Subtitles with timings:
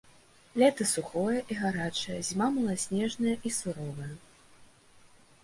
[0.61, 4.11] Лета сухое і гарачае, зіма маласнежная і суровая.